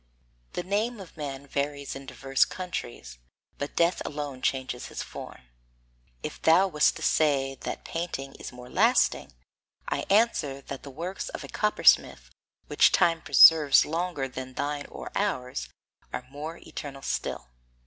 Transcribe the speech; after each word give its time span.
The 0.53 0.63
name 0.63 0.99
of 0.99 1.15
man 1.15 1.45
varies 1.45 1.95
in 1.95 2.07
diverse 2.07 2.43
countries, 2.43 3.19
but 3.59 3.75
death 3.75 4.01
alone 4.03 4.41
changes 4.41 4.87
his 4.87 5.03
form. 5.03 5.43
If 6.23 6.41
thou 6.41 6.67
wast 6.69 6.95
to 6.95 7.03
say 7.03 7.53
that 7.59 7.85
painting 7.85 8.33
is 8.39 8.51
more 8.51 8.67
lasting, 8.67 9.31
I 9.87 10.07
answer 10.09 10.59
that 10.59 10.81
the 10.81 10.89
works 10.89 11.29
of 11.29 11.43
a 11.43 11.47
coppersmith, 11.47 12.31
which 12.65 12.91
time 12.91 13.21
preserves 13.21 13.85
longer 13.85 14.27
than 14.27 14.55
thine 14.55 14.87
or 14.87 15.11
ours, 15.15 15.69
are 16.11 16.25
more 16.31 16.57
eternal 16.57 17.03
still. 17.03 17.49